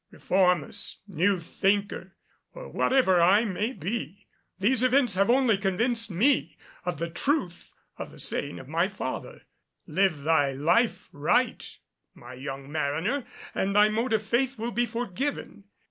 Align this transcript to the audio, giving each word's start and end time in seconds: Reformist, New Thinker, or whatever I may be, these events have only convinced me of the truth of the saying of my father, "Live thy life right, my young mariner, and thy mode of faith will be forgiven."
Reformist, 0.09 1.01
New 1.07 1.39
Thinker, 1.39 2.15
or 2.55 2.69
whatever 2.69 3.21
I 3.21 3.45
may 3.45 3.71
be, 3.71 4.25
these 4.57 4.81
events 4.81 5.13
have 5.13 5.29
only 5.29 5.59
convinced 5.59 6.09
me 6.09 6.57
of 6.85 6.97
the 6.97 7.07
truth 7.07 7.71
of 7.99 8.09
the 8.09 8.17
saying 8.17 8.57
of 8.59 8.67
my 8.67 8.87
father, 8.87 9.43
"Live 9.85 10.23
thy 10.23 10.53
life 10.53 11.07
right, 11.11 11.77
my 12.15 12.33
young 12.33 12.71
mariner, 12.71 13.27
and 13.53 13.75
thy 13.75 13.89
mode 13.89 14.13
of 14.13 14.23
faith 14.23 14.57
will 14.57 14.71
be 14.71 14.87
forgiven." 14.87 15.65